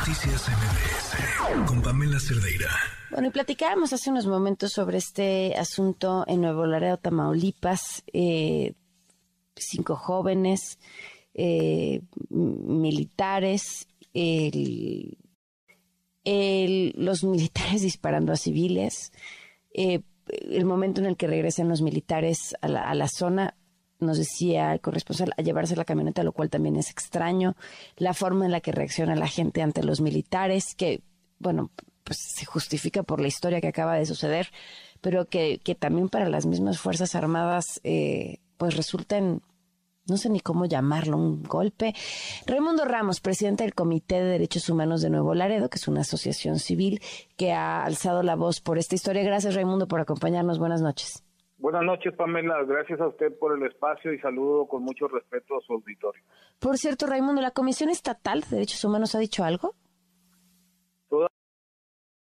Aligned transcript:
Noticias 0.00 0.48
MBS 0.48 1.66
con 1.66 1.82
Pamela 1.82 2.18
Cerdeira. 2.18 2.70
Bueno, 3.10 3.28
y 3.28 3.30
platicábamos 3.30 3.92
hace 3.92 4.08
unos 4.08 4.26
momentos 4.26 4.72
sobre 4.72 4.96
este 4.96 5.54
asunto 5.56 6.24
en 6.26 6.40
Nuevo 6.40 6.64
Laredo, 6.64 6.96
Tamaulipas. 6.96 8.02
Eh, 8.10 8.72
cinco 9.56 9.96
jóvenes 9.96 10.78
eh, 11.34 12.00
militares, 12.30 13.88
los 16.24 17.24
militares 17.24 17.82
disparando 17.82 18.32
a 18.32 18.36
civiles. 18.36 19.12
Eh, 19.74 20.00
el 20.28 20.64
momento 20.64 21.02
en 21.02 21.08
el 21.08 21.18
que 21.18 21.26
regresan 21.26 21.68
los 21.68 21.82
militares 21.82 22.54
a 22.62 22.68
la, 22.68 22.88
a 22.88 22.94
la 22.94 23.06
zona, 23.06 23.54
nos 24.00 24.18
decía 24.18 24.72
el 24.72 24.80
corresponsal, 24.80 25.32
a 25.36 25.42
llevarse 25.42 25.76
la 25.76 25.84
camioneta, 25.84 26.22
lo 26.22 26.32
cual 26.32 26.50
también 26.50 26.76
es 26.76 26.90
extraño. 26.90 27.56
La 27.96 28.14
forma 28.14 28.46
en 28.46 28.52
la 28.52 28.60
que 28.60 28.72
reacciona 28.72 29.14
la 29.14 29.28
gente 29.28 29.62
ante 29.62 29.82
los 29.82 30.00
militares, 30.00 30.74
que, 30.74 31.02
bueno, 31.38 31.70
pues 32.04 32.18
se 32.18 32.44
justifica 32.44 33.02
por 33.02 33.20
la 33.20 33.28
historia 33.28 33.60
que 33.60 33.68
acaba 33.68 33.96
de 33.96 34.06
suceder, 34.06 34.48
pero 35.00 35.26
que, 35.26 35.60
que 35.62 35.74
también 35.74 36.08
para 36.08 36.28
las 36.28 36.46
mismas 36.46 36.78
Fuerzas 36.78 37.14
Armadas, 37.14 37.80
eh, 37.84 38.38
pues 38.56 38.76
resultan 38.76 39.42
no 40.10 40.16
sé 40.16 40.28
ni 40.28 40.40
cómo 40.40 40.66
llamarlo, 40.66 41.16
un 41.16 41.42
golpe. 41.44 41.94
Raimundo 42.46 42.84
Ramos, 42.84 43.20
presidente 43.20 43.62
del 43.62 43.74
Comité 43.74 44.16
de 44.16 44.24
Derechos 44.24 44.68
Humanos 44.68 45.02
de 45.02 45.10
Nuevo 45.10 45.34
Laredo, 45.34 45.70
que 45.70 45.78
es 45.78 45.88
una 45.88 46.00
asociación 46.00 46.58
civil 46.58 47.00
que 47.36 47.52
ha 47.52 47.84
alzado 47.84 48.22
la 48.22 48.34
voz 48.34 48.60
por 48.60 48.78
esta 48.78 48.96
historia. 48.96 49.22
Gracias, 49.22 49.54
Raimundo, 49.54 49.86
por 49.86 50.00
acompañarnos. 50.00 50.58
Buenas 50.58 50.82
noches. 50.82 51.22
Buenas 51.60 51.82
noches, 51.84 52.14
Pamela. 52.14 52.64
Gracias 52.64 52.98
a 53.02 53.08
usted 53.08 53.36
por 53.38 53.54
el 53.54 53.62
espacio 53.66 54.14
y 54.14 54.18
saludo 54.18 54.66
con 54.66 54.82
mucho 54.82 55.08
respeto 55.08 55.58
a 55.58 55.60
su 55.60 55.74
auditorio. 55.74 56.22
Por 56.58 56.78
cierto, 56.78 57.06
Raimundo, 57.06 57.42
¿la 57.42 57.50
Comisión 57.50 57.90
Estatal 57.90 58.40
de 58.40 58.56
Derechos 58.56 58.82
Humanos 58.82 59.14
ha 59.14 59.18
dicho 59.18 59.44
algo? 59.44 59.74
Todavía 61.10 61.28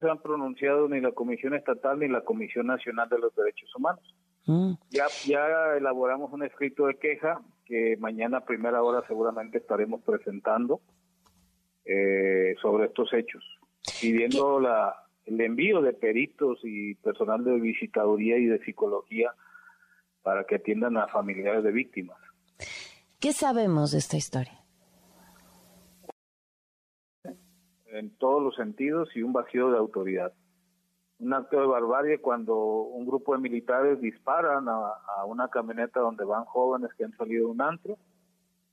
no 0.00 0.06
se 0.08 0.10
han 0.10 0.20
pronunciado 0.20 0.88
ni 0.88 1.00
la 1.00 1.12
Comisión 1.12 1.54
Estatal 1.54 2.00
ni 2.00 2.08
la 2.08 2.22
Comisión 2.22 2.66
Nacional 2.66 3.08
de 3.08 3.18
los 3.20 3.32
Derechos 3.36 3.70
Humanos. 3.76 4.02
Mm. 4.46 4.72
Ya, 4.90 5.06
ya 5.24 5.76
elaboramos 5.76 6.32
un 6.32 6.42
escrito 6.42 6.86
de 6.86 6.98
queja 6.98 7.40
que 7.66 7.96
mañana 8.00 8.38
a 8.38 8.44
primera 8.44 8.82
hora 8.82 9.06
seguramente 9.06 9.58
estaremos 9.58 10.02
presentando 10.02 10.80
eh, 11.84 12.56
sobre 12.60 12.86
estos 12.86 13.12
hechos, 13.12 13.44
pidiendo 14.00 14.58
la 14.58 14.92
el 15.30 15.40
envío 15.40 15.80
de 15.80 15.92
peritos 15.92 16.58
y 16.64 16.94
personal 16.96 17.44
de 17.44 17.60
visitaduría 17.60 18.36
y 18.36 18.46
de 18.46 18.58
psicología 18.64 19.32
para 20.22 20.44
que 20.44 20.56
atiendan 20.56 20.96
a 20.96 21.06
familiares 21.06 21.62
de 21.62 21.70
víctimas. 21.70 22.18
¿Qué 23.20 23.32
sabemos 23.32 23.92
de 23.92 23.98
esta 23.98 24.16
historia? 24.16 24.58
En 27.92 28.10
todos 28.18 28.42
los 28.42 28.56
sentidos 28.56 29.08
y 29.14 29.22
un 29.22 29.32
vacío 29.32 29.70
de 29.70 29.78
autoridad. 29.78 30.32
Un 31.20 31.34
acto 31.34 31.60
de 31.60 31.66
barbarie 31.66 32.20
cuando 32.20 32.56
un 32.56 33.06
grupo 33.06 33.34
de 33.34 33.40
militares 33.40 34.00
disparan 34.00 34.68
a, 34.68 35.24
una 35.26 35.48
camioneta 35.48 36.00
donde 36.00 36.24
van 36.24 36.44
jóvenes 36.44 36.90
que 36.96 37.04
han 37.04 37.16
salido 37.16 37.46
de 37.46 37.52
un 37.52 37.60
antro, 37.60 37.98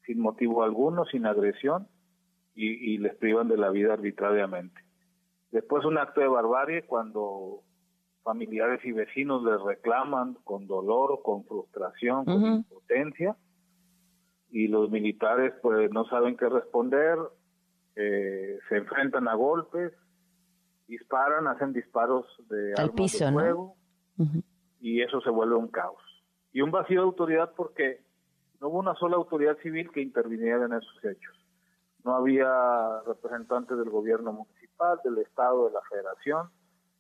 sin 0.06 0.20
motivo 0.20 0.64
alguno, 0.64 1.06
sin 1.06 1.26
agresión, 1.26 1.88
y 2.56 2.98
les 2.98 3.16
privan 3.18 3.48
de 3.50 3.58
la 3.58 3.70
vida 3.70 3.94
arbitrariamente. 3.94 4.87
Después 5.58 5.84
un 5.86 5.98
acto 5.98 6.22
de 6.22 6.28
barbarie 6.28 6.86
cuando 6.86 7.64
familiares 8.22 8.80
y 8.86 8.92
vecinos 8.92 9.44
les 9.44 9.60
reclaman 9.60 10.36
con 10.44 10.68
dolor, 10.68 11.22
con 11.24 11.46
frustración, 11.46 12.26
con 12.26 12.46
impotencia, 12.46 13.36
y 14.52 14.68
los 14.68 14.92
militares 14.92 15.56
pues 15.64 15.90
no 15.90 16.06
saben 16.10 16.38
qué 16.38 16.48
responder, 16.48 17.18
eh, 17.96 18.60
se 18.70 18.78
enfrentan 18.78 19.28
a 19.28 19.34
golpes, 19.34 19.94
disparan, 20.88 21.48
hacen 21.48 21.74
disparos 21.74 22.28
de 22.50 22.76
Al 22.78 22.92
piso, 22.92 23.26
de 23.26 23.32
fuego, 23.32 23.76
y 24.80 25.02
eso 25.02 25.22
se 25.22 25.32
vuelve 25.32 25.56
un 25.56 25.70
caos. 25.70 26.04
Y 26.52 26.62
un 26.62 26.70
vacío 26.70 27.02
de 27.02 27.08
autoridad 27.08 27.54
porque 27.58 28.02
no 28.62 28.68
hubo 28.68 28.78
una 28.78 28.94
sola 28.94 29.16
autoridad 29.16 29.58
civil 29.64 29.90
que 29.92 30.02
interviniera 30.02 30.68
en 30.68 30.74
esos 30.74 31.04
hechos. 31.04 31.36
No 32.04 32.14
había 32.14 32.48
representantes 33.08 33.76
del 33.76 33.90
gobierno 33.90 34.34
municipal 34.34 34.57
del 35.04 35.18
Estado, 35.20 35.66
de 35.66 35.72
la 35.72 35.82
Federación, 35.90 36.50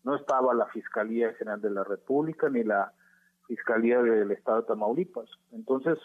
no 0.03 0.15
estaba 0.15 0.53
la 0.53 0.67
Fiscalía 0.67 1.33
General 1.33 1.61
de 1.61 1.69
la 1.69 1.83
República 1.83 2.49
ni 2.49 2.63
la 2.63 2.93
Fiscalía 3.47 4.01
del 4.01 4.31
Estado 4.31 4.61
de 4.61 4.67
Tamaulipas. 4.67 5.29
Entonces, 5.51 5.97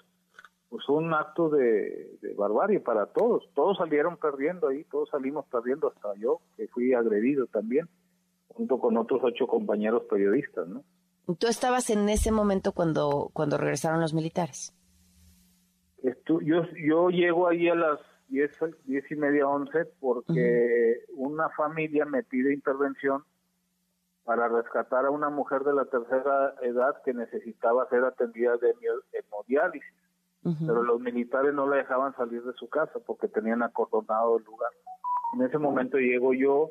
pues 0.68 0.88
un 0.88 1.12
acto 1.12 1.50
de, 1.50 2.18
barbarie 2.36 2.80
para 2.80 3.06
todos. 3.06 3.48
Todos 3.54 3.78
salieron 3.78 4.16
perdiendo 4.16 4.68
ahí, 4.68 4.84
todos 4.84 5.10
salimos 5.10 5.46
perdiendo, 5.46 5.88
hasta 5.88 6.14
yo, 6.18 6.40
que 6.56 6.68
fui 6.68 6.94
agredido 6.94 7.46
también, 7.46 7.88
junto 8.48 8.78
con 8.78 8.96
otros 8.96 9.20
ocho 9.22 9.46
compañeros 9.46 10.04
periodistas, 10.08 10.66
¿no? 10.68 10.82
¿Tú 11.38 11.46
estabas 11.46 11.90
en 11.90 12.08
ese 12.08 12.32
momento 12.32 12.72
cuando, 12.72 13.30
cuando 13.32 13.56
regresaron 13.56 14.00
los 14.00 14.14
militares? 14.14 14.74
yo, 16.26 16.64
yo 16.74 17.10
llego 17.10 17.46
ahí 17.48 17.68
a 17.68 17.74
las 17.74 18.00
10, 18.32 18.50
diez 18.84 19.10
y 19.10 19.16
media, 19.16 19.46
11, 19.46 19.84
porque 20.00 21.04
una 21.10 21.50
familia 21.50 22.06
me 22.06 22.22
pide 22.22 22.54
intervención 22.54 23.24
para 24.24 24.48
rescatar 24.48 25.04
a 25.04 25.10
una 25.10 25.28
mujer 25.28 25.64
de 25.64 25.74
la 25.74 25.84
tercera 25.84 26.54
edad 26.62 27.02
que 27.04 27.12
necesitaba 27.12 27.88
ser 27.90 28.04
atendida 28.04 28.56
de 28.56 28.74
hemodiálisis. 29.12 29.94
Pero 30.42 30.82
los 30.82 31.00
militares 31.00 31.54
no 31.54 31.68
la 31.68 31.76
dejaban 31.76 32.16
salir 32.16 32.42
de 32.42 32.52
su 32.54 32.68
casa 32.68 32.98
porque 33.06 33.28
tenían 33.28 33.62
acordonado 33.62 34.38
el 34.38 34.44
lugar. 34.44 34.72
En 35.34 35.42
ese 35.42 35.58
momento 35.58 35.98
llego 35.98 36.34
yo 36.34 36.70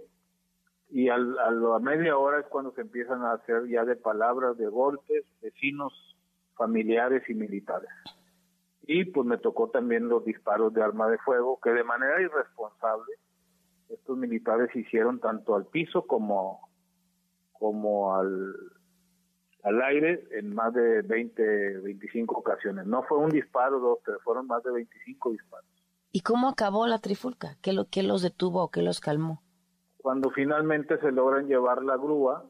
y 0.89 1.07
al, 1.07 1.39
a 1.39 1.51
la 1.51 1.79
media 1.79 2.17
hora 2.17 2.41
es 2.41 2.47
cuando 2.47 2.73
se 2.73 2.81
empiezan 2.81 3.22
a 3.22 3.33
hacer 3.33 3.67
ya 3.69 3.85
de 3.85 3.95
palabras, 3.95 4.57
de 4.57 4.67
golpes, 4.67 5.23
vecinos, 5.41 6.17
familiares 6.57 7.23
y 7.29 7.33
militares 7.33 7.89
y 8.91 9.06
pues 9.06 9.25
me 9.25 9.38
tocó 9.38 9.69
también 9.69 10.09
los 10.09 10.25
disparos 10.25 10.74
de 10.74 10.84
arma 10.84 11.09
de 11.09 11.18
fuego 11.19 11.59
que 11.63 11.69
de 11.69 11.84
manera 11.84 12.22
irresponsable 12.22 13.13
estos 13.88 14.18
militares 14.18 14.75
hicieron 14.75 15.22
tanto 15.22 15.56
al 15.56 15.66
piso 15.68 16.06
como 16.06 16.69
como 17.53 18.13
al 18.16 18.53
al 19.63 19.81
aire 19.84 20.28
en 20.31 20.53
más 20.53 20.74
de 20.74 21.03
20, 21.03 21.79
25 21.81 22.35
ocasiones. 22.35 22.88
No 22.88 23.03
fue 23.03 23.19
un 23.19 23.29
disparo, 23.29 23.79
dos, 23.79 24.00
tres, 24.03 24.18
fueron 24.24 24.47
más 24.47 24.63
de 24.63 24.72
25 24.72 25.31
disparos. 25.31 25.69
¿Y 26.12 26.22
cómo 26.22 26.50
acabó 26.50 26.88
la 26.88 26.97
trifulca? 26.97 27.58
¿Qué, 27.62 27.72
lo, 27.72 27.88
qué 27.88 28.02
los 28.02 28.23
detuvo 28.23 28.63
o 28.63 28.72
qué 28.72 28.81
los 28.81 29.00
calmó? 29.00 29.44
Cuando 29.97 30.31
finalmente 30.31 31.00
se 31.00 31.12
logran 31.12 31.47
llevar 31.47 31.84
la 31.84 31.96
grúa, 31.96 32.44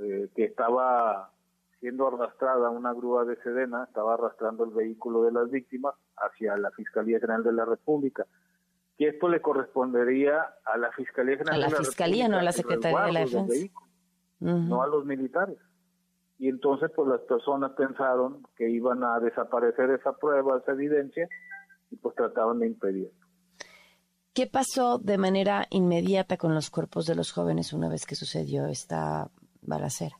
eh, 0.00 0.30
que 0.34 0.44
estaba 0.44 1.35
siendo 1.86 2.08
arrastrada 2.08 2.68
una 2.68 2.92
grúa 2.92 3.24
de 3.24 3.36
Sedena, 3.44 3.84
estaba 3.84 4.14
arrastrando 4.14 4.64
el 4.64 4.70
vehículo 4.70 5.22
de 5.22 5.30
las 5.30 5.48
víctimas 5.48 5.94
hacia 6.16 6.56
la 6.56 6.72
Fiscalía 6.72 7.20
General 7.20 7.44
de 7.44 7.52
la 7.52 7.64
República. 7.64 8.26
Que 8.98 9.10
esto 9.10 9.28
le 9.28 9.40
correspondería 9.40 10.34
a 10.64 10.76
la 10.78 10.90
Fiscalía 10.90 11.36
General 11.36 11.62
a 11.62 11.68
la, 11.68 11.76
Fiscalía, 11.76 12.26
no 12.26 12.38
a 12.38 12.42
la 12.42 12.50
Secretaría 12.50 13.02
de 13.02 13.12
la 13.12 13.20
Defensa. 13.20 13.68
No 14.40 14.82
a 14.82 14.88
los 14.88 15.04
militares. 15.04 15.58
Y 16.40 16.48
entonces, 16.48 16.90
pues 16.92 17.06
las 17.08 17.20
personas 17.20 17.70
pensaron 17.76 18.42
que 18.56 18.68
iban 18.68 19.04
a 19.04 19.20
desaparecer 19.20 19.90
esa 19.90 20.12
prueba, 20.16 20.58
esa 20.58 20.72
evidencia, 20.72 21.28
y 21.92 21.96
pues 21.98 22.16
trataban 22.16 22.58
de 22.58 22.66
impedirlo. 22.66 23.12
¿Qué 24.34 24.48
pasó 24.48 24.98
de 24.98 25.18
manera 25.18 25.68
inmediata 25.70 26.36
con 26.36 26.52
los 26.52 26.68
cuerpos 26.68 27.06
de 27.06 27.14
los 27.14 27.30
jóvenes 27.30 27.72
una 27.72 27.88
vez 27.88 28.06
que 28.06 28.16
sucedió 28.16 28.66
esta 28.66 29.30
balacera? 29.62 30.16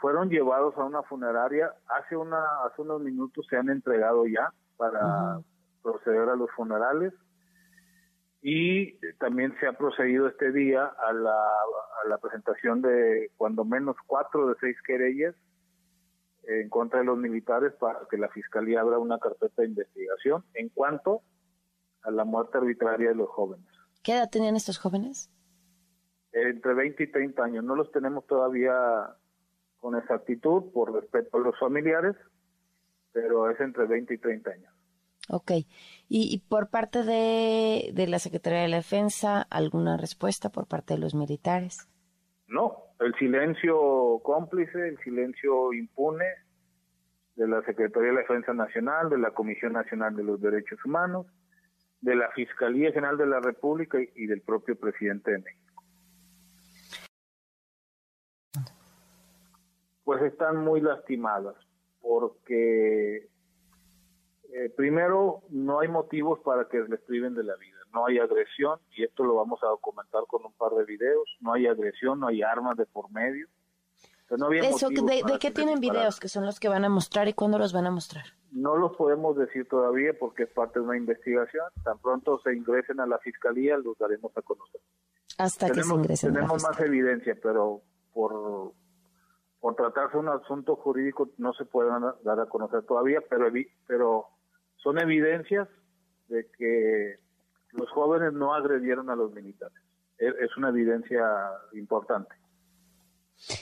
Fueron 0.00 0.30
llevados 0.30 0.76
a 0.76 0.84
una 0.84 1.02
funeraria. 1.02 1.72
Hace, 1.88 2.16
una, 2.16 2.42
hace 2.66 2.82
unos 2.82 3.00
minutos 3.00 3.46
se 3.48 3.56
han 3.56 3.68
entregado 3.68 4.26
ya 4.26 4.52
para 4.76 5.40
proceder 5.82 6.28
a 6.28 6.36
los 6.36 6.50
funerales 6.52 7.12
y 8.42 8.94
también 9.18 9.54
se 9.60 9.66
ha 9.66 9.74
procedido 9.74 10.26
este 10.26 10.50
día 10.52 10.84
a 10.84 11.12
la, 11.12 11.32
a 11.32 12.08
la 12.08 12.18
presentación 12.18 12.80
de 12.80 13.30
cuando 13.36 13.64
menos 13.64 13.96
cuatro 14.06 14.48
de 14.48 14.54
seis 14.60 14.76
querellas 14.86 15.34
en 16.44 16.70
contra 16.70 17.00
de 17.00 17.04
los 17.04 17.18
militares 17.18 17.72
para 17.78 18.00
que 18.10 18.16
la 18.16 18.28
Fiscalía 18.28 18.80
abra 18.80 18.98
una 18.98 19.18
carpeta 19.18 19.62
de 19.62 19.68
investigación 19.68 20.44
en 20.54 20.70
cuanto 20.70 21.20
a 22.02 22.10
la 22.10 22.24
muerte 22.24 22.56
arbitraria 22.56 23.10
de 23.10 23.14
los 23.14 23.28
jóvenes. 23.28 23.66
¿Qué 24.02 24.12
edad 24.12 24.30
tenían 24.30 24.56
estos 24.56 24.78
jóvenes? 24.78 25.30
Entre 26.32 26.72
20 26.72 27.02
y 27.02 27.12
30 27.12 27.44
años. 27.44 27.64
No 27.64 27.76
los 27.76 27.92
tenemos 27.92 28.26
todavía 28.26 29.14
con 29.80 29.96
exactitud 29.96 30.72
por 30.72 30.92
respeto 30.92 31.38
a 31.38 31.40
los 31.40 31.58
familiares, 31.58 32.16
pero 33.12 33.50
es 33.50 33.58
entre 33.60 33.86
20 33.86 34.14
y 34.14 34.18
30 34.18 34.50
años. 34.50 34.74
Ok. 35.28 35.52
¿Y, 36.08 36.42
por 36.48 36.70
parte 36.70 37.04
de, 37.04 37.90
de, 37.92 38.06
la 38.08 38.18
Secretaría 38.18 38.62
de 38.62 38.68
la 38.68 38.78
Defensa, 38.78 39.42
alguna 39.42 39.96
respuesta 39.96 40.50
por 40.50 40.66
parte 40.66 40.94
de 40.94 41.00
los 41.00 41.14
militares? 41.14 41.88
No, 42.48 42.76
el 42.98 43.14
silencio 43.14 44.20
cómplice, 44.24 44.88
el 44.88 44.98
silencio 44.98 45.72
impune 45.72 46.26
de 47.36 47.48
la 47.48 47.62
Secretaría 47.62 48.08
de 48.08 48.14
la 48.14 48.20
Defensa 48.20 48.52
Nacional, 48.52 49.08
de 49.08 49.18
la 49.18 49.30
Comisión 49.30 49.72
Nacional 49.72 50.16
de 50.16 50.24
los 50.24 50.40
Derechos 50.40 50.78
Humanos, 50.84 51.26
de 52.00 52.14
la 52.14 52.30
Fiscalía 52.32 52.92
General 52.92 53.16
de 53.16 53.26
la 53.26 53.40
República 53.40 53.98
y, 54.00 54.26
del 54.26 54.42
propio 54.42 54.76
presidente 54.76 55.30
de 55.30 55.38
México. 55.38 55.59
Pues 60.10 60.22
están 60.22 60.56
muy 60.56 60.80
lastimadas 60.80 61.54
porque 62.02 63.28
eh, 64.52 64.70
primero 64.76 65.44
no 65.50 65.78
hay 65.78 65.86
motivos 65.86 66.40
para 66.40 66.66
que 66.66 66.80
les 66.80 66.98
priven 67.02 67.36
de 67.36 67.44
la 67.44 67.54
vida, 67.54 67.78
no 67.92 68.06
hay 68.06 68.18
agresión 68.18 68.80
y 68.90 69.04
esto 69.04 69.22
lo 69.22 69.36
vamos 69.36 69.60
a 69.62 69.68
documentar 69.68 70.24
con 70.26 70.44
un 70.44 70.52
par 70.54 70.72
de 70.72 70.84
videos, 70.84 71.28
no 71.38 71.52
hay 71.52 71.68
agresión, 71.68 72.18
no 72.18 72.26
hay 72.26 72.42
armas 72.42 72.76
de 72.76 72.86
por 72.86 73.08
medio. 73.12 73.46
Eso, 74.64 74.88
¿De, 74.88 75.22
de 75.24 75.38
qué 75.38 75.52
tienen 75.52 75.78
videos 75.78 76.18
que 76.18 76.26
son 76.26 76.44
los 76.44 76.58
que 76.58 76.68
van 76.68 76.84
a 76.84 76.88
mostrar 76.88 77.28
y 77.28 77.32
cuándo 77.32 77.60
los 77.60 77.72
van 77.72 77.86
a 77.86 77.92
mostrar? 77.92 78.24
No 78.50 78.76
los 78.76 78.96
podemos 78.96 79.36
decir 79.36 79.68
todavía 79.68 80.10
porque 80.18 80.42
es 80.42 80.48
parte 80.48 80.80
de 80.80 80.86
una 80.86 80.96
investigación. 80.96 81.66
Tan 81.84 82.00
pronto 82.00 82.40
se 82.42 82.52
ingresen 82.52 82.98
a 82.98 83.06
la 83.06 83.18
fiscalía, 83.18 83.76
los 83.76 83.96
daremos 83.96 84.36
a 84.36 84.42
conocer. 84.42 84.80
Hasta 85.38 85.70
que 85.70 85.84
se 85.84 85.94
ingresen. 85.94 86.32
Tenemos 86.32 86.64
más 86.64 86.80
evidencia, 86.80 87.38
pero 87.40 87.82
por, 88.12 88.72
por 89.60 89.76
tratarse 89.76 90.14
de 90.14 90.20
un 90.20 90.28
asunto 90.28 90.76
jurídico 90.76 91.28
no 91.38 91.52
se 91.52 91.64
pueden 91.64 92.02
dar 92.24 92.40
a 92.40 92.46
conocer 92.46 92.82
todavía, 92.82 93.20
pero, 93.28 93.46
pero 93.86 94.26
son 94.76 94.98
evidencias 94.98 95.68
de 96.28 96.46
que 96.56 97.18
los 97.72 97.90
jóvenes 97.90 98.32
no 98.32 98.54
agredieron 98.54 99.10
a 99.10 99.16
los 99.16 99.32
militares. 99.32 99.78
Es 100.18 100.56
una 100.56 100.68
evidencia 100.68 101.22
importante. 101.72 102.34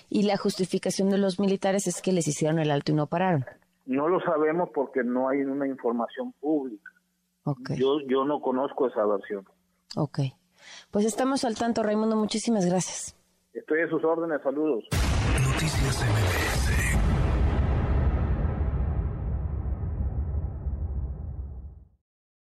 Y 0.09 0.25
la 0.25 0.37
justificación 0.37 1.09
de 1.11 1.19
los 1.19 1.39
militares 1.39 1.87
es 1.87 2.03
que 2.03 2.13
les 2.13 2.27
hicieron 2.27 2.59
el 2.59 2.71
alto 2.71 2.93
y 2.93 2.95
no 2.97 3.07
pararon. 3.07 3.45
No 3.87 4.09
lo 4.09 4.21
sabemos 4.21 4.71
porque 4.75 5.05
no 5.05 5.29
hay 5.29 5.43
una 5.43 5.67
información 5.67 6.33
pública. 6.41 6.93
Yo, 7.77 8.01
yo 8.07 8.25
no 8.25 8.41
conozco 8.41 8.89
esa 8.89 9.07
versión. 9.07 9.47
Ok. 9.97 10.19
Pues 10.91 11.07
estamos 11.07 11.45
al 11.45 11.55
tanto, 11.55 11.83
Raimundo. 11.83 12.17
Muchísimas 12.17 12.67
gracias. 12.67 13.17
Estoy 13.55 13.83
a 13.83 13.89
sus 13.89 14.05
órdenes. 14.05 14.43
Saludos. 14.43 14.85
Noticias 15.59 15.99
MBS 16.03 16.98